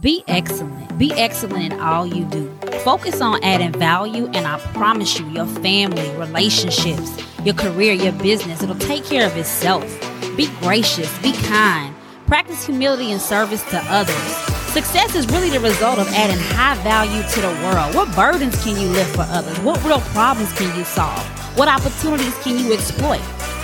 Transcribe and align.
Be 0.00 0.24
excellent. 0.26 0.98
Be 0.98 1.12
excellent 1.12 1.72
in 1.72 1.80
all 1.80 2.04
you 2.04 2.24
do. 2.24 2.50
Focus 2.80 3.20
on 3.20 3.42
adding 3.44 3.72
value, 3.72 4.26
and 4.34 4.44
I 4.44 4.58
promise 4.72 5.20
you, 5.20 5.28
your 5.28 5.46
family, 5.46 6.10
relationships, 6.16 7.16
your 7.44 7.54
career, 7.54 7.92
your 7.92 8.12
business, 8.12 8.60
it'll 8.60 8.74
take 8.74 9.04
care 9.04 9.24
of 9.24 9.36
itself. 9.36 9.84
Be 10.36 10.48
gracious, 10.60 11.16
be 11.22 11.32
kind, 11.44 11.94
practice 12.26 12.66
humility 12.66 13.12
and 13.12 13.20
service 13.20 13.62
to 13.70 13.78
others. 13.86 14.16
Success 14.72 15.14
is 15.14 15.28
really 15.28 15.50
the 15.50 15.60
result 15.60 16.00
of 16.00 16.08
adding 16.08 16.42
high 16.56 16.74
value 16.82 17.22
to 17.22 17.40
the 17.40 17.62
world. 17.64 17.94
What 17.94 18.14
burdens 18.16 18.60
can 18.64 18.76
you 18.80 18.88
lift 18.88 19.14
for 19.14 19.22
others? 19.28 19.56
What 19.60 19.82
real 19.84 20.00
problems 20.00 20.52
can 20.54 20.76
you 20.76 20.84
solve? 20.84 21.24
What 21.56 21.68
opportunities 21.68 22.36
can 22.38 22.58
you 22.58 22.74
exploit? 22.74 23.22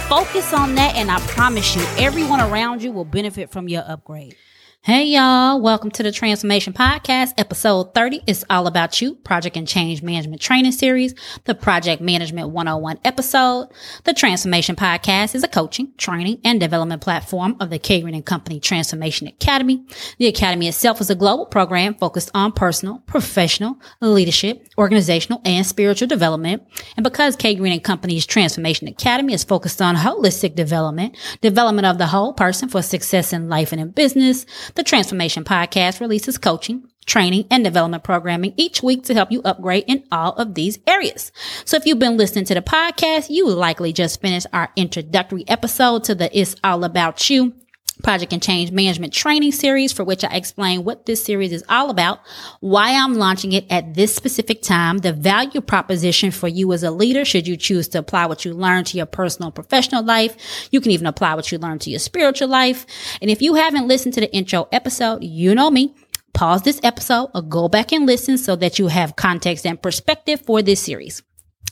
Focus 0.08 0.52
on 0.52 0.76
that, 0.76 0.94
and 0.94 1.10
I 1.10 1.18
promise 1.20 1.74
you, 1.74 1.82
everyone 1.98 2.40
around 2.40 2.84
you 2.84 2.92
will 2.92 3.04
benefit 3.04 3.50
from 3.50 3.68
your 3.68 3.82
upgrade. 3.84 4.36
Hey 4.82 5.04
y'all, 5.04 5.60
welcome 5.60 5.90
to 5.90 6.02
the 6.02 6.10
Transformation 6.10 6.72
Podcast, 6.72 7.34
episode 7.36 7.92
30. 7.92 8.22
It's 8.26 8.46
all 8.48 8.66
about 8.66 8.98
you, 9.02 9.14
project 9.14 9.58
and 9.58 9.68
change 9.68 10.02
management 10.02 10.40
training 10.40 10.72
series, 10.72 11.14
the 11.44 11.54
project 11.54 12.00
management 12.00 12.48
101 12.48 12.98
episode. 13.04 13.68
The 14.04 14.14
Transformation 14.14 14.76
Podcast 14.76 15.34
is 15.34 15.44
a 15.44 15.48
coaching, 15.48 15.92
training, 15.98 16.40
and 16.46 16.58
development 16.58 17.02
platform 17.02 17.58
of 17.60 17.68
the 17.68 17.78
K 17.78 18.00
Green 18.00 18.14
and 18.14 18.24
Company 18.24 18.58
Transformation 18.58 19.26
Academy. 19.26 19.84
The 20.16 20.28
Academy 20.28 20.66
itself 20.66 21.02
is 21.02 21.10
a 21.10 21.14
global 21.14 21.44
program 21.44 21.94
focused 21.96 22.30
on 22.32 22.50
personal, 22.50 23.00
professional, 23.00 23.78
leadership, 24.00 24.66
organizational, 24.78 25.42
and 25.44 25.66
spiritual 25.66 26.08
development. 26.08 26.62
And 26.96 27.04
because 27.04 27.36
K 27.36 27.54
Green 27.54 27.74
and 27.74 27.84
Company's 27.84 28.24
Transformation 28.24 28.88
Academy 28.88 29.34
is 29.34 29.44
focused 29.44 29.82
on 29.82 29.94
holistic 29.94 30.54
development, 30.54 31.18
development 31.42 31.84
of 31.84 31.98
the 31.98 32.06
whole 32.06 32.32
person 32.32 32.70
for 32.70 32.80
success 32.80 33.34
in 33.34 33.50
life 33.50 33.72
and 33.72 33.80
in 33.82 33.90
business, 33.90 34.46
the 34.74 34.82
Transformation 34.82 35.44
Podcast 35.44 36.00
releases 36.00 36.38
coaching, 36.38 36.88
training, 37.06 37.46
and 37.50 37.64
development 37.64 38.04
programming 38.04 38.54
each 38.56 38.82
week 38.82 39.04
to 39.04 39.14
help 39.14 39.32
you 39.32 39.42
upgrade 39.42 39.84
in 39.86 40.04
all 40.12 40.32
of 40.34 40.54
these 40.54 40.78
areas. 40.86 41.32
So 41.64 41.76
if 41.76 41.86
you've 41.86 41.98
been 41.98 42.16
listening 42.16 42.44
to 42.46 42.54
the 42.54 42.62
podcast, 42.62 43.30
you 43.30 43.48
likely 43.48 43.92
just 43.92 44.20
finished 44.20 44.46
our 44.52 44.70
introductory 44.76 45.44
episode 45.48 46.04
to 46.04 46.14
the 46.14 46.36
It's 46.38 46.54
All 46.62 46.84
About 46.84 47.28
You 47.30 47.54
project 48.00 48.32
and 48.32 48.42
change 48.42 48.70
management 48.70 49.12
training 49.12 49.52
series 49.52 49.92
for 49.92 50.04
which 50.04 50.24
I 50.24 50.28
explain 50.28 50.84
what 50.84 51.06
this 51.06 51.24
series 51.24 51.52
is 51.52 51.64
all 51.68 51.90
about, 51.90 52.20
why 52.60 52.94
I'm 52.94 53.14
launching 53.14 53.52
it 53.52 53.66
at 53.70 53.94
this 53.94 54.14
specific 54.14 54.62
time, 54.62 54.98
the 54.98 55.12
value 55.12 55.60
proposition 55.60 56.30
for 56.30 56.48
you 56.48 56.72
as 56.72 56.82
a 56.82 56.90
leader 56.90 57.24
should 57.24 57.46
you 57.46 57.56
choose 57.56 57.88
to 57.88 57.98
apply 57.98 58.26
what 58.26 58.44
you 58.44 58.54
learn 58.54 58.84
to 58.84 58.96
your 58.96 59.06
personal 59.06 59.50
professional 59.50 60.04
life. 60.04 60.68
You 60.70 60.80
can 60.80 60.92
even 60.92 61.06
apply 61.06 61.34
what 61.34 61.50
you 61.50 61.58
learn 61.58 61.78
to 61.80 61.90
your 61.90 61.98
spiritual 61.98 62.48
life. 62.48 62.86
And 63.20 63.30
if 63.30 63.42
you 63.42 63.54
haven't 63.54 63.88
listened 63.88 64.14
to 64.14 64.20
the 64.20 64.32
intro 64.34 64.68
episode, 64.72 65.22
you 65.24 65.54
know 65.54 65.70
me. 65.70 65.94
Pause 66.32 66.62
this 66.62 66.80
episode 66.82 67.30
or 67.34 67.42
go 67.42 67.68
back 67.68 67.92
and 67.92 68.06
listen 68.06 68.38
so 68.38 68.56
that 68.56 68.78
you 68.78 68.86
have 68.86 69.16
context 69.16 69.66
and 69.66 69.80
perspective 69.80 70.40
for 70.40 70.62
this 70.62 70.80
series. 70.80 71.22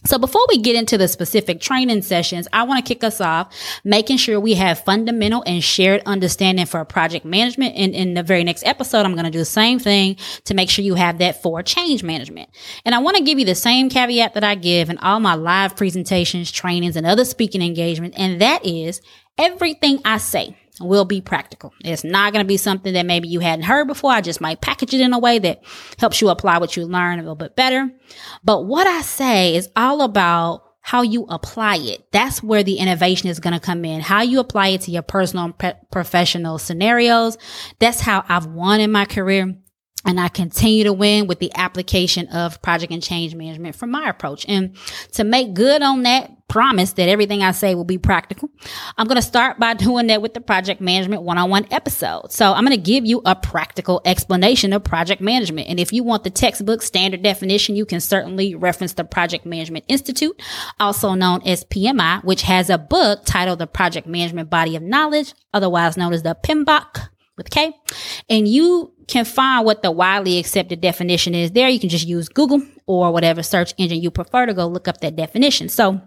So 0.08 0.18
before 0.18 0.46
we 0.48 0.56
get 0.56 0.74
into 0.74 0.96
the 0.96 1.06
specific 1.06 1.60
training 1.60 2.00
sessions, 2.00 2.48
I 2.50 2.62
want 2.62 2.82
to 2.82 2.94
kick 2.94 3.04
us 3.04 3.20
off 3.20 3.54
making 3.84 4.16
sure 4.16 4.40
we 4.40 4.54
have 4.54 4.82
fundamental 4.82 5.44
and 5.46 5.62
shared 5.62 6.00
understanding 6.06 6.64
for 6.64 6.82
project 6.86 7.26
management. 7.26 7.76
And 7.76 7.94
in 7.94 8.14
the 8.14 8.22
very 8.22 8.42
next 8.42 8.64
episode, 8.64 9.04
I'm 9.04 9.12
going 9.12 9.26
to 9.26 9.30
do 9.30 9.38
the 9.38 9.44
same 9.44 9.78
thing 9.78 10.16
to 10.46 10.54
make 10.54 10.70
sure 10.70 10.82
you 10.82 10.94
have 10.94 11.18
that 11.18 11.42
for 11.42 11.62
change 11.62 12.02
management. 12.02 12.48
And 12.86 12.94
I 12.94 13.00
want 13.00 13.18
to 13.18 13.22
give 13.22 13.38
you 13.38 13.44
the 13.44 13.54
same 13.54 13.90
caveat 13.90 14.32
that 14.32 14.44
I 14.44 14.54
give 14.54 14.88
in 14.88 14.96
all 14.96 15.20
my 15.20 15.34
live 15.34 15.76
presentations, 15.76 16.50
trainings, 16.50 16.96
and 16.96 17.04
other 17.04 17.26
speaking 17.26 17.60
engagements. 17.60 18.16
And 18.16 18.40
that 18.40 18.64
is 18.64 19.02
everything 19.36 20.00
I 20.06 20.16
say 20.16 20.56
will 20.80 21.04
be 21.04 21.20
practical. 21.20 21.72
It's 21.84 22.04
not 22.04 22.32
going 22.32 22.44
to 22.44 22.48
be 22.48 22.56
something 22.56 22.92
that 22.94 23.06
maybe 23.06 23.28
you 23.28 23.40
hadn't 23.40 23.64
heard 23.64 23.86
before. 23.86 24.12
I 24.12 24.20
just 24.20 24.40
might 24.40 24.60
package 24.60 24.94
it 24.94 25.00
in 25.00 25.12
a 25.12 25.18
way 25.18 25.38
that 25.38 25.62
helps 25.98 26.20
you 26.20 26.28
apply 26.28 26.58
what 26.58 26.76
you 26.76 26.86
learn 26.86 27.18
a 27.18 27.22
little 27.22 27.34
bit 27.34 27.56
better. 27.56 27.90
But 28.44 28.64
what 28.66 28.86
I 28.86 29.02
say 29.02 29.56
is 29.56 29.68
all 29.76 30.02
about 30.02 30.64
how 30.80 31.02
you 31.02 31.26
apply 31.28 31.76
it. 31.76 32.10
That's 32.12 32.42
where 32.42 32.62
the 32.62 32.76
innovation 32.76 33.28
is 33.28 33.40
going 33.40 33.52
to 33.52 33.60
come 33.60 33.84
in. 33.84 34.00
How 34.00 34.22
you 34.22 34.40
apply 34.40 34.68
it 34.68 34.82
to 34.82 34.90
your 34.90 35.02
personal 35.02 35.44
and 35.44 35.74
professional 35.90 36.56
scenarios. 36.56 37.36
That's 37.78 38.00
how 38.00 38.24
I've 38.26 38.46
won 38.46 38.80
in 38.80 38.90
my 38.90 39.04
career. 39.04 39.54
And 40.06 40.18
I 40.18 40.28
continue 40.28 40.84
to 40.84 40.92
win 40.92 41.26
with 41.26 41.40
the 41.40 41.52
application 41.54 42.28
of 42.28 42.62
project 42.62 42.92
and 42.92 43.02
change 43.02 43.34
management 43.34 43.76
from 43.76 43.90
my 43.90 44.08
approach. 44.08 44.46
And 44.48 44.76
to 45.12 45.24
make 45.24 45.52
good 45.52 45.82
on 45.82 46.04
that 46.04 46.30
promise 46.48 46.92
that 46.94 47.08
everything 47.08 47.42
I 47.42 47.52
say 47.52 47.74
will 47.74 47.84
be 47.84 47.98
practical, 47.98 48.50
I'm 48.96 49.06
going 49.06 49.16
to 49.16 49.22
start 49.22 49.58
by 49.58 49.74
doing 49.74 50.08
that 50.08 50.22
with 50.22 50.34
the 50.34 50.40
project 50.40 50.80
management 50.80 51.22
one-on-one 51.22 51.66
episode. 51.70 52.32
So 52.32 52.52
I'm 52.52 52.64
going 52.64 52.76
to 52.76 52.82
give 52.82 53.06
you 53.06 53.22
a 53.24 53.36
practical 53.36 54.00
explanation 54.04 54.72
of 54.72 54.84
project 54.84 55.20
management. 55.20 55.68
And 55.68 55.78
if 55.78 55.92
you 55.92 56.02
want 56.02 56.24
the 56.24 56.30
textbook 56.30 56.82
standard 56.82 57.22
definition, 57.22 57.76
you 57.76 57.86
can 57.86 58.00
certainly 58.00 58.54
reference 58.54 58.94
the 58.94 59.04
Project 59.04 59.46
Management 59.46 59.84
Institute, 59.88 60.40
also 60.80 61.14
known 61.14 61.42
as 61.46 61.64
PMI, 61.64 62.24
which 62.24 62.42
has 62.42 62.70
a 62.70 62.78
book 62.78 63.20
titled 63.24 63.58
The 63.58 63.66
Project 63.66 64.06
Management 64.06 64.50
Body 64.50 64.76
of 64.76 64.82
Knowledge, 64.82 65.34
otherwise 65.52 65.96
known 65.96 66.12
as 66.12 66.22
the 66.22 66.36
PMBOK 66.42 67.08
with 67.36 67.50
K. 67.50 67.72
And 68.28 68.46
you 68.46 68.92
can 69.06 69.24
find 69.24 69.64
what 69.64 69.82
the 69.82 69.90
widely 69.90 70.38
accepted 70.38 70.80
definition 70.80 71.34
is 71.34 71.52
there. 71.52 71.68
You 71.68 71.80
can 71.80 71.88
just 71.88 72.06
use 72.06 72.28
Google 72.28 72.62
or 72.86 73.12
whatever 73.12 73.42
search 73.42 73.72
engine 73.78 74.02
you 74.02 74.10
prefer 74.10 74.46
to 74.46 74.54
go 74.54 74.66
look 74.66 74.88
up 74.88 75.00
that 75.00 75.16
definition. 75.16 75.68
So 75.68 76.00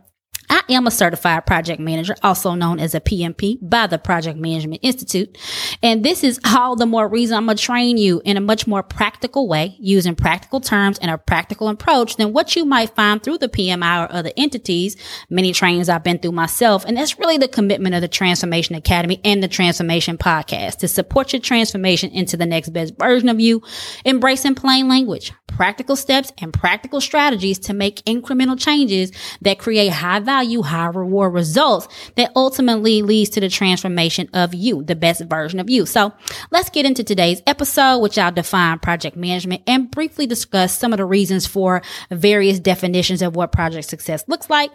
I 0.49 0.63
am 0.69 0.87
a 0.87 0.91
certified 0.91 1.45
project 1.45 1.79
manager, 1.79 2.15
also 2.23 2.55
known 2.55 2.79
as 2.79 2.93
a 2.93 2.99
PMP 2.99 3.57
by 3.61 3.87
the 3.87 3.97
Project 3.97 4.37
Management 4.37 4.81
Institute. 4.83 5.37
And 5.81 6.03
this 6.03 6.23
is 6.23 6.39
all 6.45 6.75
the 6.75 6.85
more 6.85 7.07
reason 7.07 7.37
I'm 7.37 7.45
going 7.45 7.57
to 7.57 7.63
train 7.63 7.97
you 7.97 8.21
in 8.25 8.37
a 8.37 8.41
much 8.41 8.67
more 8.67 8.83
practical 8.83 9.47
way, 9.47 9.75
using 9.79 10.15
practical 10.15 10.59
terms 10.59 10.99
and 10.99 11.09
a 11.09 11.17
practical 11.17 11.69
approach 11.69 12.17
than 12.17 12.33
what 12.33 12.55
you 12.55 12.65
might 12.65 12.95
find 12.95 13.23
through 13.23 13.37
the 13.37 13.49
PMI 13.49 14.05
or 14.05 14.11
other 14.11 14.31
entities, 14.35 14.97
many 15.29 15.53
trainings 15.53 15.89
I've 15.89 16.03
been 16.03 16.19
through 16.19 16.33
myself. 16.33 16.85
And 16.85 16.97
that's 16.97 17.17
really 17.17 17.37
the 17.37 17.47
commitment 17.47 17.95
of 17.95 18.01
the 18.01 18.07
Transformation 18.07 18.75
Academy 18.75 19.21
and 19.23 19.41
the 19.41 19.47
Transformation 19.47 20.17
Podcast 20.17 20.77
to 20.77 20.87
support 20.87 21.33
your 21.33 21.41
transformation 21.41 22.11
into 22.11 22.35
the 22.35 22.45
next 22.45 22.69
best 22.69 22.97
version 22.97 23.29
of 23.29 23.39
you, 23.39 23.61
embracing 24.05 24.55
plain 24.55 24.87
language, 24.87 25.31
practical 25.47 25.95
steps 25.95 26.31
and 26.39 26.53
practical 26.53 26.99
strategies 26.99 27.59
to 27.59 27.73
make 27.73 28.03
incremental 28.03 28.59
changes 28.59 29.11
that 29.41 29.59
create 29.59 29.91
high 29.91 30.19
value 30.19 30.40
value, 30.41 30.63
high 30.63 30.87
reward 30.87 31.33
results 31.33 31.87
that 32.15 32.31
ultimately 32.35 33.03
leads 33.03 33.29
to 33.29 33.39
the 33.39 33.49
transformation 33.49 34.27
of 34.33 34.55
you, 34.55 34.81
the 34.83 34.95
best 34.95 35.23
version 35.25 35.59
of 35.59 35.69
you. 35.69 35.85
So 35.85 36.11
let's 36.49 36.71
get 36.71 36.85
into 36.85 37.03
today's 37.03 37.43
episode, 37.45 37.99
which 37.99 38.17
I'll 38.17 38.31
define 38.31 38.79
project 38.79 39.15
management 39.15 39.61
and 39.67 39.91
briefly 39.91 40.25
discuss 40.25 40.75
some 40.75 40.93
of 40.93 40.97
the 40.97 41.05
reasons 41.05 41.45
for 41.45 41.83
various 42.09 42.59
definitions 42.59 43.21
of 43.21 43.35
what 43.35 43.51
project 43.51 43.87
success 43.87 44.23
looks 44.27 44.49
like 44.49 44.71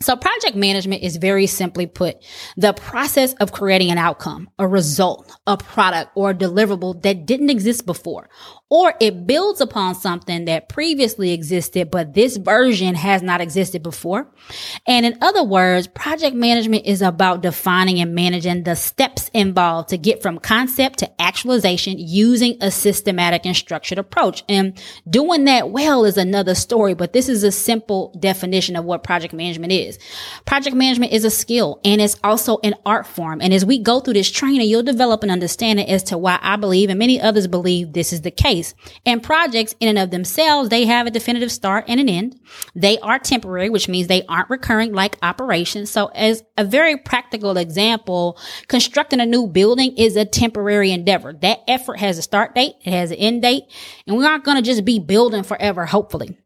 so 0.00 0.14
project 0.14 0.56
management 0.56 1.02
is 1.02 1.16
very 1.16 1.46
simply 1.46 1.86
put 1.86 2.22
the 2.56 2.72
process 2.72 3.32
of 3.34 3.52
creating 3.52 3.90
an 3.90 3.98
outcome, 3.98 4.50
a 4.58 4.68
result, 4.68 5.34
a 5.46 5.56
product 5.56 6.10
or 6.14 6.30
a 6.30 6.34
deliverable 6.34 7.00
that 7.02 7.26
didn't 7.26 7.50
exist 7.50 7.86
before 7.86 8.28
or 8.68 8.94
it 8.98 9.26
builds 9.28 9.60
upon 9.60 9.94
something 9.94 10.46
that 10.46 10.68
previously 10.68 11.32
existed, 11.32 11.88
but 11.88 12.14
this 12.14 12.36
version 12.36 12.96
has 12.96 13.22
not 13.22 13.40
existed 13.40 13.80
before. 13.80 14.26
And 14.88 15.06
in 15.06 15.16
other 15.22 15.44
words, 15.44 15.86
project 15.86 16.34
management 16.34 16.84
is 16.84 17.00
about 17.00 17.42
defining 17.42 18.00
and 18.00 18.14
managing 18.14 18.64
the 18.64 18.74
steps 18.74 19.30
involved 19.32 19.90
to 19.90 19.98
get 19.98 20.20
from 20.20 20.38
concept 20.38 20.98
to 20.98 21.22
actualization 21.22 21.94
using 21.98 22.56
a 22.60 22.72
systematic 22.72 23.46
and 23.46 23.54
structured 23.54 23.98
approach. 23.98 24.42
And 24.48 24.76
doing 25.08 25.44
that 25.44 25.70
well 25.70 26.04
is 26.04 26.16
another 26.16 26.56
story, 26.56 26.94
but 26.94 27.12
this 27.12 27.28
is 27.28 27.44
a 27.44 27.52
simple 27.52 28.16
definition 28.18 28.74
of 28.74 28.84
what 28.84 29.04
project 29.04 29.32
management 29.32 29.72
is. 29.72 29.85
Project 30.44 30.76
management 30.76 31.12
is 31.12 31.24
a 31.24 31.30
skill 31.30 31.80
and 31.84 32.00
it's 32.00 32.16
also 32.22 32.58
an 32.62 32.74
art 32.84 33.06
form. 33.06 33.40
And 33.40 33.52
as 33.52 33.64
we 33.64 33.78
go 33.78 34.00
through 34.00 34.14
this 34.14 34.30
training, 34.30 34.68
you'll 34.68 34.82
develop 34.82 35.22
an 35.22 35.30
understanding 35.30 35.88
as 35.88 36.02
to 36.04 36.18
why 36.18 36.38
I 36.42 36.56
believe 36.56 36.90
and 36.90 36.98
many 36.98 37.20
others 37.20 37.46
believe 37.46 37.92
this 37.92 38.12
is 38.12 38.22
the 38.22 38.30
case. 38.30 38.74
And 39.04 39.22
projects 39.22 39.74
in 39.80 39.88
and 39.88 39.98
of 39.98 40.10
themselves, 40.10 40.68
they 40.68 40.86
have 40.86 41.06
a 41.06 41.10
definitive 41.10 41.52
start 41.52 41.84
and 41.88 42.00
an 42.00 42.08
end. 42.08 42.38
They 42.74 42.98
are 42.98 43.18
temporary, 43.18 43.70
which 43.70 43.88
means 43.88 44.06
they 44.06 44.24
aren't 44.26 44.50
recurring 44.50 44.92
like 44.92 45.16
operations. 45.22 45.90
So 45.90 46.06
as 46.06 46.42
a 46.56 46.64
very 46.64 46.96
practical 46.96 47.56
example, 47.56 48.38
constructing 48.68 49.20
a 49.20 49.26
new 49.26 49.46
building 49.46 49.96
is 49.96 50.16
a 50.16 50.24
temporary 50.24 50.90
endeavor. 50.92 51.32
That 51.32 51.60
effort 51.68 51.98
has 52.00 52.18
a 52.18 52.22
start 52.22 52.54
date. 52.54 52.74
It 52.84 52.92
has 52.92 53.10
an 53.10 53.18
end 53.18 53.42
date 53.42 53.64
and 54.06 54.16
we 54.16 54.24
aren't 54.24 54.44
going 54.44 54.56
to 54.56 54.62
just 54.62 54.84
be 54.84 54.98
building 54.98 55.42
forever, 55.42 55.86
hopefully. 55.86 56.36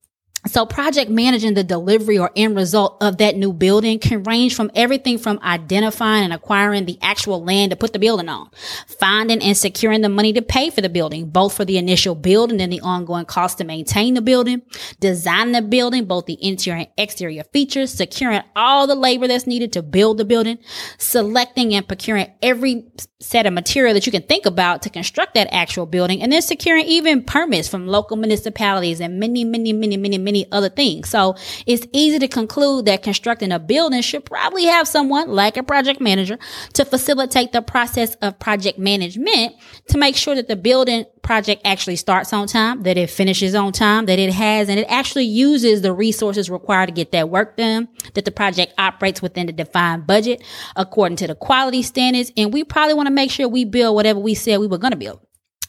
So 0.47 0.65
project 0.65 1.11
managing 1.11 1.53
the 1.53 1.63
delivery 1.63 2.19
or 2.19 2.31
end 2.35 2.57
result 2.57 2.97
of 3.03 3.19
that 3.19 3.37
new 3.37 3.53
building 3.53 3.99
can 3.99 4.23
range 4.23 4.55
from 4.55 4.71
everything 4.75 5.19
from 5.19 5.39
identifying 5.43 6.25
and 6.25 6.33
acquiring 6.33 6.87
the 6.87 6.99
actual 7.03 7.45
land 7.45 7.71
to 7.71 7.77
put 7.77 7.93
the 7.93 7.99
building 7.99 8.31
on, 8.31 8.49
finding 8.87 9.43
and 9.43 9.55
securing 9.55 10.01
the 10.01 10.09
money 10.09 10.33
to 10.33 10.41
pay 10.41 10.71
for 10.71 10.81
the 10.81 10.89
building, 10.89 11.29
both 11.29 11.55
for 11.55 11.67
the 11.67 11.77
initial 11.77 12.15
build 12.15 12.51
and 12.51 12.59
then 12.59 12.71
the 12.71 12.81
ongoing 12.81 13.27
cost 13.27 13.59
to 13.59 13.65
maintain 13.65 14.15
the 14.15 14.23
building, 14.23 14.63
designing 14.99 15.53
the 15.53 15.61
building, 15.61 16.07
both 16.07 16.25
the 16.25 16.43
interior 16.43 16.79
and 16.79 16.89
exterior 16.97 17.45
features, 17.45 17.93
securing 17.93 18.41
all 18.57 18.87
the 18.87 18.95
labor 18.95 19.29
that's 19.29 19.47
needed 19.47 19.75
to 19.75 19.83
build 19.83 20.17
the 20.17 20.25
building, 20.25 20.59
selecting 20.97 21.75
and 21.75 21.87
procuring 21.87 22.33
every 22.41 22.87
set 23.21 23.45
of 23.45 23.53
material 23.53 23.93
that 23.93 24.07
you 24.07 24.13
can 24.13 24.23
think 24.23 24.47
about 24.47 24.81
to 24.81 24.89
construct 24.89 25.35
that 25.35 25.53
actual 25.53 25.85
building, 25.85 26.23
and 26.23 26.33
then 26.33 26.41
securing 26.41 26.87
even 26.87 27.23
permits 27.23 27.69
from 27.69 27.87
local 27.87 28.17
municipalities 28.17 29.01
and 29.01 29.21
many, 29.21 29.45
many, 29.45 29.75
many, 29.75 29.99
many, 29.99 30.17
many 30.17 30.30
many 30.31 30.51
other 30.53 30.69
things. 30.69 31.09
So 31.09 31.35
it's 31.67 31.87
easy 31.93 32.19
to 32.21 32.29
conclude 32.29 32.87
that 32.87 33.03
constructing 33.03 33.51
a 33.51 33.59
building 33.59 34.01
should 34.03 34.25
probably 34.25 34.65
have 34.65 34.87
someone 34.87 35.29
like 35.29 35.57
a 35.57 35.63
project 35.63 36.01
manager 36.01 36.39
to 36.75 36.85
facilitate 36.85 37.53
the 37.53 37.63
process 37.63 38.15
of 38.17 38.39
project 38.39 38.79
management 38.79 39.55
to 39.89 39.99
make 39.99 40.17
sure 40.17 40.37
that 40.37 40.47
the 40.47 40.57
building 40.57 41.05
project 41.23 41.63
actually 41.65 41.97
starts 41.97 42.33
on 42.33 42.47
time, 42.47 42.83
that 42.85 42.97
it 42.97 43.11
finishes 43.11 43.55
on 43.55 43.73
time, 43.73 44.07
that 44.07 44.19
it 44.19 44.33
has, 44.33 44.69
and 44.69 44.79
it 44.79 44.87
actually 44.89 45.25
uses 45.25 45.83
the 45.83 45.93
resources 45.93 46.49
required 46.49 46.87
to 46.87 46.93
get 46.93 47.13
that 47.13 47.29
work 47.29 47.57
done, 47.57 47.89
that 48.15 48.25
the 48.25 48.31
project 48.31 48.73
operates 48.79 49.21
within 49.21 49.47
the 49.47 49.53
defined 49.53 50.07
budget 50.07 50.43
according 50.77 51.17
to 51.17 51.27
the 51.27 51.35
quality 51.35 51.83
standards. 51.83 52.33
And 52.37 52.53
we 52.53 52.65
probably 52.65 52.95
want 52.95 53.09
to 53.09 53.15
make 53.15 53.31
sure 53.31 53.49
we 53.49 53.65
build 53.65 53.95
whatever 53.97 54.21
we 54.21 54.35
said 54.35 54.59
we 54.59 54.69
were 54.69 54.79
going 54.79 54.93
to 54.93 54.97
build. 54.97 55.21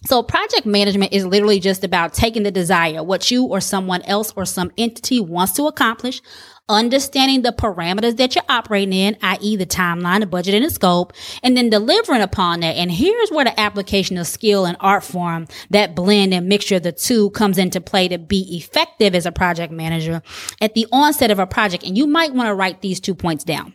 So 0.04 0.24
project 0.24 0.66
management 0.66 1.14
is 1.14 1.26
literally 1.26 1.60
just 1.60 1.84
about 1.84 2.14
taking 2.14 2.42
the 2.42 2.52
desire, 2.52 3.04
what 3.04 3.30
you 3.30 3.46
or 3.46 3.62
someone 3.62 4.02
else 4.04 4.34
or 4.36 4.46
some 4.46 4.72
entity 4.76 5.20
wants 5.20 5.54
to 5.54 5.68
accomplish, 5.68 6.24
understanding 6.68 7.44
the 7.44 7.52
parameters 7.52 8.18
that 8.18 8.34
you're 8.34 8.44
operating 8.50 8.94
in, 8.94 9.16
i.e. 9.22 9.56
the 9.58 9.66
timeline, 9.68 10.22
the 10.22 10.26
budget, 10.26 10.56
and 10.56 10.66
the 10.66 10.72
scope, 10.72 11.14
and 11.44 11.56
then 11.56 11.70
delivering 11.70 12.22
upon 12.22 12.62
that. 12.62 12.78
And 12.78 12.92
here's 12.92 13.30
where 13.30 13.46
the 13.46 13.60
application 13.60 14.18
of 14.18 14.26
skill 14.26 14.66
and 14.66 14.76
art 14.80 15.04
form, 15.04 15.48
that 15.70 15.94
blend 15.94 16.34
and 16.34 16.50
mixture 16.50 16.78
of 16.78 16.84
the 16.84 16.92
two 16.92 17.30
comes 17.32 17.60
into 17.60 17.80
play 17.80 18.08
to 18.08 18.18
be 18.18 18.58
effective 18.58 19.14
as 19.14 19.28
a 19.28 19.32
project 19.32 19.72
manager 19.72 20.24
at 20.60 20.74
the 20.74 20.88
onset 20.92 21.30
of 21.30 21.38
a 21.38 21.46
project. 21.46 21.84
And 21.84 21.96
you 21.96 22.08
might 22.08 22.34
want 22.34 22.48
to 22.48 22.56
write 22.56 22.82
these 22.82 23.00
two 23.00 23.14
points 23.14 23.44
down. 23.44 23.74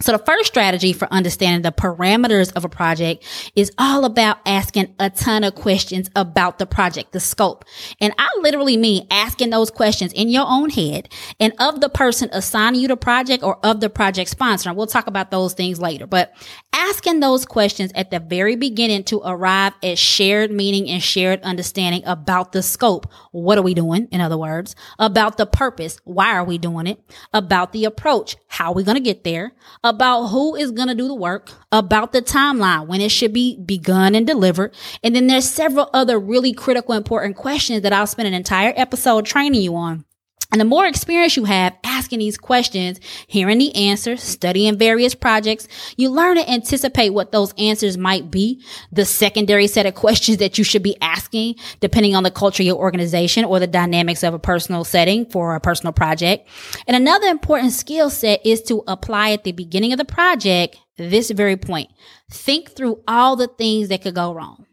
So 0.00 0.12
the 0.12 0.18
first 0.18 0.46
strategy 0.46 0.92
for 0.92 1.06
understanding 1.12 1.62
the 1.62 1.72
parameters 1.72 2.52
of 2.54 2.64
a 2.64 2.68
project 2.68 3.24
is 3.54 3.70
all 3.78 4.04
about 4.04 4.38
asking 4.46 4.94
a 4.98 5.10
ton 5.10 5.44
of 5.44 5.54
questions 5.54 6.08
about 6.16 6.58
the 6.58 6.66
project, 6.66 7.12
the 7.12 7.20
scope. 7.20 7.64
And 8.00 8.14
I 8.18 8.28
literally 8.40 8.76
mean 8.76 9.06
asking 9.10 9.50
those 9.50 9.70
questions 9.70 10.12
in 10.12 10.28
your 10.28 10.46
own 10.46 10.70
head 10.70 11.12
and 11.38 11.52
of 11.58 11.80
the 11.80 11.88
person 11.88 12.30
assigning 12.32 12.80
you 12.80 12.88
the 12.88 12.96
project 12.96 13.42
or 13.42 13.58
of 13.64 13.80
the 13.80 13.90
project 13.90 14.30
sponsor. 14.30 14.70
And 14.70 14.76
we'll 14.78 14.86
talk 14.86 15.06
about 15.06 15.30
those 15.30 15.52
things 15.52 15.80
later, 15.80 16.06
but 16.06 16.32
asking 16.72 17.20
those 17.20 17.44
questions 17.44 17.92
at 17.94 18.10
the 18.10 18.20
very 18.20 18.56
beginning 18.56 19.04
to 19.04 19.20
arrive 19.24 19.72
at 19.82 19.98
shared 19.98 20.50
meaning 20.50 20.88
and 20.88 21.02
shared 21.02 21.42
understanding 21.42 22.02
about 22.04 22.52
the 22.52 22.62
scope. 22.62 23.10
What 23.32 23.58
are 23.58 23.62
we 23.62 23.74
doing? 23.74 24.08
In 24.10 24.20
other 24.20 24.38
words, 24.38 24.74
about 24.98 25.36
the 25.36 25.46
purpose. 25.46 25.98
Why 26.04 26.34
are 26.34 26.44
we 26.44 26.58
doing 26.58 26.86
it? 26.86 27.00
About 27.32 27.72
the 27.72 27.84
approach. 27.84 28.36
How 28.48 28.70
are 28.70 28.74
we 28.74 28.84
going 28.84 28.96
to 28.96 29.00
get 29.00 29.24
there? 29.24 29.52
about 29.82 30.28
who 30.28 30.54
is 30.54 30.70
going 30.70 30.88
to 30.88 30.94
do 30.94 31.08
the 31.08 31.14
work, 31.14 31.50
about 31.72 32.12
the 32.12 32.22
timeline, 32.22 32.86
when 32.86 33.00
it 33.00 33.10
should 33.10 33.32
be 33.32 33.58
begun 33.58 34.14
and 34.14 34.26
delivered. 34.26 34.74
And 35.02 35.14
then 35.14 35.26
there's 35.26 35.48
several 35.48 35.88
other 35.92 36.18
really 36.18 36.52
critical, 36.52 36.94
important 36.94 37.36
questions 37.36 37.82
that 37.82 37.92
I'll 37.92 38.06
spend 38.06 38.28
an 38.28 38.34
entire 38.34 38.72
episode 38.76 39.26
training 39.26 39.62
you 39.62 39.74
on. 39.76 40.04
And 40.52 40.60
the 40.60 40.64
more 40.64 40.86
experience 40.86 41.36
you 41.36 41.44
have 41.44 41.76
asking 41.84 42.18
these 42.18 42.38
questions, 42.38 42.98
hearing 43.26 43.58
the 43.58 43.74
answers, 43.76 44.22
studying 44.22 44.78
various 44.78 45.14
projects, 45.14 45.68
you 45.96 46.10
learn 46.10 46.36
to 46.36 46.50
anticipate 46.50 47.10
what 47.10 47.30
those 47.30 47.54
answers 47.56 47.96
might 47.96 48.30
be, 48.30 48.62
the 48.90 49.04
secondary 49.04 49.66
set 49.66 49.86
of 49.86 49.94
questions 50.00 50.38
that 50.38 50.58
you 50.58 50.64
should 50.64 50.82
be 50.82 50.96
asking, 51.00 51.54
depending 51.80 52.16
on 52.16 52.22
the 52.22 52.30
culture 52.30 52.62
of 52.62 52.66
your 52.66 52.76
organization 52.76 53.44
or 53.44 53.60
the 53.60 53.66
dynamics 53.66 54.22
of 54.22 54.34
a 54.34 54.38
personal 54.38 54.82
setting 54.82 55.24
for 55.26 55.54
a 55.54 55.60
personal 55.60 55.92
project. 55.92 56.48
And 56.86 56.96
another 56.96 57.28
important 57.28 57.72
skill 57.72 58.10
set 58.10 58.44
is 58.44 58.62
to 58.62 58.82
apply 58.86 59.32
at 59.32 59.44
the 59.44 59.52
beginning 59.52 59.92
of 59.92 59.98
the 59.98 60.04
project 60.04 60.76
this 60.96 61.30
very 61.30 61.56
point. 61.56 61.90
Think 62.30 62.70
through 62.72 63.02
all 63.06 63.36
the 63.36 63.48
things 63.48 63.88
that 63.88 64.02
could 64.02 64.14
go 64.14 64.34
wrong. 64.34 64.66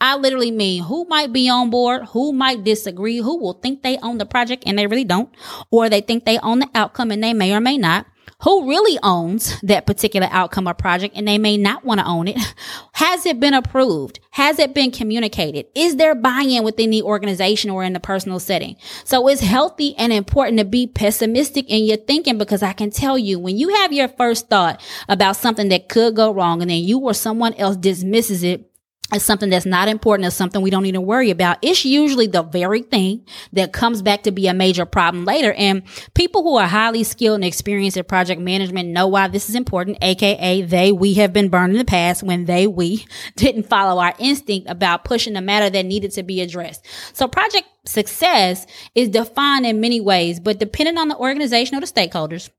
I 0.00 0.16
literally 0.16 0.50
mean 0.50 0.82
who 0.82 1.06
might 1.06 1.32
be 1.32 1.48
on 1.48 1.70
board, 1.70 2.04
who 2.08 2.32
might 2.32 2.64
disagree, 2.64 3.16
who 3.16 3.38
will 3.38 3.54
think 3.54 3.82
they 3.82 3.96
own 3.98 4.18
the 4.18 4.26
project 4.26 4.64
and 4.66 4.78
they 4.78 4.86
really 4.86 5.04
don't, 5.04 5.30
or 5.70 5.88
they 5.88 6.02
think 6.02 6.24
they 6.24 6.38
own 6.40 6.58
the 6.58 6.68
outcome 6.74 7.10
and 7.10 7.24
they 7.24 7.32
may 7.32 7.54
or 7.54 7.60
may 7.60 7.78
not. 7.78 8.06
Who 8.42 8.68
really 8.68 8.98
owns 9.02 9.58
that 9.62 9.86
particular 9.86 10.28
outcome 10.30 10.68
or 10.68 10.74
project 10.74 11.16
and 11.16 11.26
they 11.26 11.38
may 11.38 11.56
not 11.56 11.86
want 11.86 12.00
to 12.00 12.06
own 12.06 12.28
it? 12.28 12.36
Has 12.92 13.24
it 13.24 13.40
been 13.40 13.54
approved? 13.54 14.20
Has 14.32 14.58
it 14.58 14.74
been 14.74 14.90
communicated? 14.90 15.66
Is 15.74 15.96
there 15.96 16.14
buy-in 16.14 16.62
within 16.62 16.90
the 16.90 17.02
organization 17.02 17.70
or 17.70 17.82
in 17.82 17.94
the 17.94 18.00
personal 18.00 18.38
setting? 18.38 18.76
So 19.04 19.26
it's 19.28 19.40
healthy 19.40 19.96
and 19.96 20.12
important 20.12 20.58
to 20.58 20.66
be 20.66 20.86
pessimistic 20.86 21.70
in 21.70 21.84
your 21.84 21.96
thinking 21.96 22.36
because 22.36 22.62
I 22.62 22.74
can 22.74 22.90
tell 22.90 23.16
you 23.16 23.38
when 23.38 23.56
you 23.56 23.70
have 23.76 23.94
your 23.94 24.08
first 24.08 24.50
thought 24.50 24.82
about 25.08 25.36
something 25.36 25.70
that 25.70 25.88
could 25.88 26.14
go 26.14 26.30
wrong 26.30 26.60
and 26.60 26.70
then 26.70 26.82
you 26.82 26.98
or 26.98 27.14
someone 27.14 27.54
else 27.54 27.76
dismisses 27.76 28.42
it 28.42 28.70
as 29.12 29.22
something 29.22 29.50
that's 29.50 29.66
not 29.66 29.88
important, 29.88 30.26
as 30.26 30.34
something 30.34 30.62
we 30.62 30.70
don't 30.70 30.82
need 30.82 30.92
to 30.92 31.00
worry 31.00 31.30
about. 31.30 31.58
It's 31.62 31.84
usually 31.84 32.26
the 32.26 32.42
very 32.42 32.82
thing 32.82 33.24
that 33.52 33.72
comes 33.72 34.02
back 34.02 34.24
to 34.24 34.32
be 34.32 34.48
a 34.48 34.54
major 34.54 34.84
problem 34.84 35.24
later. 35.24 35.52
And 35.52 35.82
people 36.14 36.42
who 36.42 36.56
are 36.56 36.66
highly 36.66 37.04
skilled 37.04 37.36
and 37.36 37.44
experienced 37.44 37.96
at 37.96 38.08
project 38.08 38.40
management 38.40 38.88
know 38.88 39.06
why 39.06 39.28
this 39.28 39.48
is 39.48 39.54
important, 39.54 39.98
aka 40.02 40.62
they, 40.62 40.90
we 40.90 41.14
have 41.14 41.32
been 41.32 41.48
burned 41.48 41.72
in 41.72 41.78
the 41.78 41.84
past 41.84 42.24
when 42.24 42.46
they, 42.46 42.66
we 42.66 43.06
didn't 43.36 43.68
follow 43.68 44.00
our 44.00 44.14
instinct 44.18 44.68
about 44.68 45.04
pushing 45.04 45.34
the 45.34 45.40
matter 45.40 45.70
that 45.70 45.86
needed 45.86 46.10
to 46.12 46.22
be 46.24 46.40
addressed. 46.40 46.84
So 47.12 47.28
project 47.28 47.68
success 47.84 48.66
is 48.94 49.08
defined 49.08 49.66
in 49.66 49.80
many 49.80 50.00
ways, 50.00 50.40
but 50.40 50.58
depending 50.58 50.98
on 50.98 51.08
the 51.08 51.16
organization 51.16 51.76
or 51.76 51.80
the 51.80 51.86
stakeholders, 51.86 52.50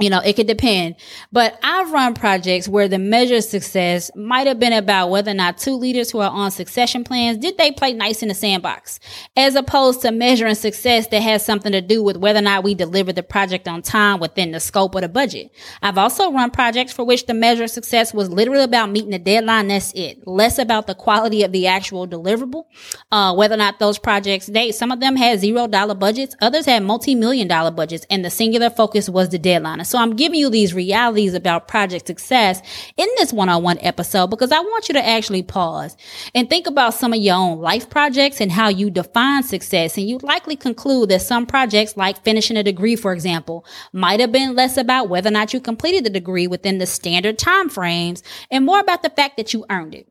you 0.00 0.10
know, 0.10 0.20
it 0.20 0.34
could 0.34 0.46
depend. 0.46 0.96
But 1.30 1.58
I've 1.62 1.92
run 1.92 2.14
projects 2.14 2.68
where 2.68 2.88
the 2.88 2.98
measure 2.98 3.36
of 3.36 3.44
success 3.44 4.10
might 4.14 4.46
have 4.46 4.58
been 4.58 4.72
about 4.72 5.10
whether 5.10 5.30
or 5.30 5.34
not 5.34 5.58
two 5.58 5.74
leaders 5.74 6.10
who 6.10 6.20
are 6.20 6.30
on 6.30 6.50
succession 6.50 7.04
plans, 7.04 7.38
did 7.38 7.58
they 7.58 7.70
play 7.70 7.92
nice 7.92 8.22
in 8.22 8.28
the 8.28 8.34
sandbox? 8.34 8.98
As 9.36 9.54
opposed 9.54 10.02
to 10.02 10.10
measuring 10.10 10.54
success 10.54 11.06
that 11.08 11.20
has 11.20 11.44
something 11.44 11.72
to 11.72 11.80
do 11.80 12.02
with 12.02 12.16
whether 12.16 12.38
or 12.38 12.42
not 12.42 12.64
we 12.64 12.74
delivered 12.74 13.16
the 13.16 13.22
project 13.22 13.68
on 13.68 13.82
time 13.82 14.20
within 14.20 14.52
the 14.52 14.60
scope 14.60 14.94
of 14.94 15.02
the 15.02 15.08
budget. 15.08 15.52
I've 15.82 15.98
also 15.98 16.32
run 16.32 16.50
projects 16.50 16.92
for 16.92 17.04
which 17.04 17.26
the 17.26 17.34
measure 17.34 17.64
of 17.64 17.70
success 17.70 18.14
was 18.14 18.30
literally 18.30 18.64
about 18.64 18.90
meeting 18.90 19.10
the 19.10 19.18
deadline. 19.18 19.68
That's 19.68 19.92
it. 19.94 20.26
Less 20.26 20.58
about 20.58 20.86
the 20.86 20.94
quality 20.94 21.42
of 21.42 21.52
the 21.52 21.66
actual 21.66 22.06
deliverable. 22.06 22.64
Uh, 23.12 23.34
whether 23.34 23.54
or 23.54 23.58
not 23.58 23.78
those 23.78 23.98
projects, 23.98 24.46
they, 24.46 24.72
some 24.72 24.90
of 24.90 25.00
them 25.00 25.16
had 25.16 25.40
zero 25.40 25.66
dollar 25.66 25.94
budgets. 25.94 26.34
Others 26.40 26.66
had 26.66 26.82
multi-million 26.82 27.48
dollar 27.48 27.70
budgets 27.70 28.06
and 28.10 28.24
the 28.24 28.30
singular 28.30 28.70
focus 28.70 29.08
was 29.08 29.28
the 29.28 29.38
deadline. 29.38 29.80
So 29.90 29.98
I'm 29.98 30.14
giving 30.14 30.38
you 30.38 30.48
these 30.48 30.72
realities 30.72 31.34
about 31.34 31.66
project 31.66 32.06
success 32.06 32.62
in 32.96 33.08
this 33.16 33.32
one-on-one 33.32 33.78
episode 33.80 34.28
because 34.28 34.52
I 34.52 34.60
want 34.60 34.88
you 34.88 34.92
to 34.92 35.04
actually 35.04 35.42
pause 35.42 35.96
and 36.32 36.48
think 36.48 36.68
about 36.68 36.94
some 36.94 37.12
of 37.12 37.18
your 37.18 37.34
own 37.34 37.58
life 37.58 37.90
projects 37.90 38.40
and 38.40 38.52
how 38.52 38.68
you 38.68 38.88
define 38.88 39.42
success. 39.42 39.98
And 39.98 40.08
you 40.08 40.18
likely 40.18 40.54
conclude 40.54 41.08
that 41.08 41.22
some 41.22 41.44
projects 41.44 41.96
like 41.96 42.22
finishing 42.22 42.56
a 42.56 42.62
degree, 42.62 42.94
for 42.94 43.12
example, 43.12 43.66
might 43.92 44.20
have 44.20 44.30
been 44.30 44.54
less 44.54 44.76
about 44.76 45.08
whether 45.08 45.28
or 45.28 45.32
not 45.32 45.52
you 45.52 45.60
completed 45.60 46.04
the 46.04 46.10
degree 46.10 46.46
within 46.46 46.78
the 46.78 46.86
standard 46.86 47.36
time 47.36 47.68
frames 47.68 48.22
and 48.48 48.64
more 48.64 48.78
about 48.78 49.02
the 49.02 49.10
fact 49.10 49.38
that 49.38 49.52
you 49.52 49.66
earned 49.70 49.96
it. 49.96 50.06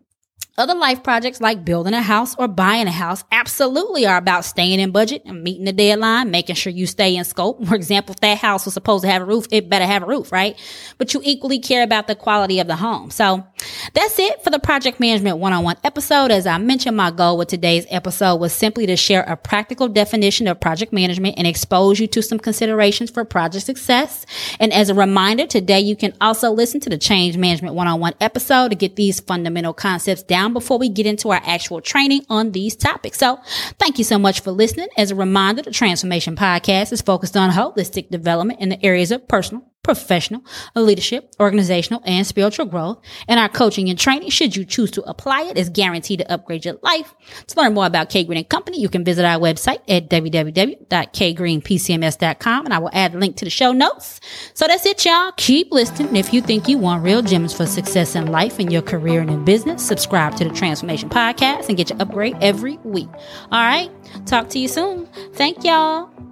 Other 0.59 0.75
life 0.75 1.03
projects 1.03 1.39
like 1.39 1.63
building 1.63 1.93
a 1.93 2.01
house 2.01 2.35
or 2.37 2.49
buying 2.49 2.85
a 2.85 2.91
house 2.91 3.23
absolutely 3.31 4.05
are 4.05 4.17
about 4.17 4.43
staying 4.43 4.81
in 4.81 4.91
budget 4.91 5.21
and 5.25 5.41
meeting 5.41 5.63
the 5.63 5.71
deadline, 5.71 6.31
making 6.31 6.57
sure 6.57 6.73
you 6.73 6.85
stay 6.85 7.15
in 7.15 7.23
scope. 7.23 7.65
For 7.65 7.75
example, 7.75 8.11
if 8.11 8.19
that 8.19 8.39
house 8.39 8.65
was 8.65 8.73
supposed 8.73 9.05
to 9.05 9.09
have 9.09 9.21
a 9.21 9.25
roof, 9.25 9.47
it 9.51 9.69
better 9.69 9.85
have 9.85 10.03
a 10.03 10.05
roof, 10.05 10.33
right? 10.33 10.59
But 10.97 11.13
you 11.13 11.21
equally 11.23 11.59
care 11.59 11.81
about 11.81 12.07
the 12.07 12.15
quality 12.15 12.59
of 12.59 12.67
the 12.67 12.75
home. 12.75 13.09
So 13.09 13.47
that's 13.93 14.19
it 14.19 14.43
for 14.43 14.49
the 14.49 14.59
project 14.59 14.99
management 14.99 15.37
one-on-one 15.37 15.77
episode. 15.85 16.29
As 16.29 16.45
I 16.45 16.57
mentioned, 16.57 16.97
my 16.97 17.11
goal 17.11 17.37
with 17.37 17.47
today's 17.47 17.85
episode 17.89 18.35
was 18.35 18.51
simply 18.51 18.85
to 18.87 18.97
share 18.97 19.23
a 19.23 19.37
practical 19.37 19.87
definition 19.87 20.45
of 20.49 20.59
project 20.59 20.91
management 20.91 21.35
and 21.37 21.47
expose 21.47 22.01
you 22.01 22.07
to 22.07 22.21
some 22.21 22.37
considerations 22.37 23.09
for 23.09 23.23
project 23.23 23.65
success. 23.65 24.25
And 24.59 24.73
as 24.73 24.89
a 24.89 24.93
reminder, 24.93 25.47
today 25.47 25.79
you 25.79 25.95
can 25.95 26.13
also 26.19 26.51
listen 26.51 26.81
to 26.81 26.89
the 26.89 26.97
change 26.97 27.37
management 27.37 27.75
one-on-one 27.75 28.15
episode 28.19 28.71
to 28.71 28.75
get 28.75 28.97
these 28.97 29.21
fundamental 29.21 29.73
concepts 29.73 30.21
down 30.23 30.48
down 30.49 30.53
before 30.53 30.77
we 30.77 30.89
get 30.89 31.05
into 31.05 31.29
our 31.29 31.41
actual 31.45 31.81
training 31.81 32.25
on 32.29 32.51
these 32.51 32.75
topics. 32.75 33.17
So 33.17 33.39
thank 33.77 33.97
you 33.97 34.03
so 34.03 34.19
much 34.19 34.41
for 34.41 34.51
listening. 34.51 34.87
As 34.97 35.11
a 35.11 35.15
reminder, 35.15 35.61
the 35.61 35.71
Transformation 35.71 36.35
Podcast 36.35 36.91
is 36.91 37.01
focused 37.01 37.37
on 37.37 37.51
holistic 37.51 38.09
development 38.09 38.59
in 38.59 38.69
the 38.69 38.83
areas 38.85 39.11
of 39.11 39.27
personal, 39.27 39.63
professional, 39.83 40.41
leadership, 40.75 41.33
organizational, 41.39 42.01
and 42.05 42.27
spiritual 42.27 42.65
growth. 42.65 42.99
And 43.27 43.39
our 43.39 43.49
coaching 43.49 43.89
and 43.89 43.97
training, 43.97 44.29
should 44.29 44.55
you 44.55 44.63
choose 44.65 44.91
to 44.91 45.01
apply 45.03 45.43
it, 45.43 45.57
is 45.57 45.69
guaranteed 45.69 46.19
to 46.19 46.31
upgrade 46.31 46.65
your 46.65 46.75
life. 46.81 47.15
To 47.47 47.59
learn 47.59 47.73
more 47.73 47.85
about 47.85 48.09
K 48.09 48.23
Green 48.23 48.37
and 48.37 48.49
Company, 48.49 48.79
you 48.79 48.89
can 48.89 49.03
visit 49.03 49.25
our 49.25 49.39
website 49.39 49.79
at 49.87 50.09
www.kgreenpcms.com 50.09 52.65
and 52.65 52.73
I 52.73 52.79
will 52.79 52.89
add 52.93 53.15
a 53.15 53.17
link 53.17 53.37
to 53.37 53.45
the 53.45 53.51
show 53.51 53.71
notes. 53.71 54.19
So 54.53 54.67
that's 54.67 54.85
it, 54.85 55.05
y'all. 55.05 55.31
Keep 55.37 55.71
listening. 55.71 56.15
if 56.15 56.33
you 56.33 56.41
think 56.41 56.67
you 56.67 56.77
want 56.77 57.03
real 57.03 57.21
gems 57.21 57.53
for 57.53 57.65
success 57.65 58.15
in 58.15 58.27
life 58.27 58.59
in 58.59 58.69
your 58.71 58.81
career 58.81 59.21
and 59.21 59.29
in 59.29 59.45
business, 59.45 59.85
subscribe 59.85 60.35
to 60.35 60.43
the 60.43 60.53
Transformation 60.53 61.09
Podcast 61.09 61.69
and 61.69 61.77
get 61.77 61.89
your 61.89 62.01
upgrade 62.01 62.35
every 62.41 62.77
week. 62.83 63.07
All 63.51 63.65
right. 63.65 63.89
Talk 64.25 64.49
to 64.49 64.59
you 64.59 64.67
soon. 64.67 65.05
Thank 65.33 65.63
y'all. 65.63 66.28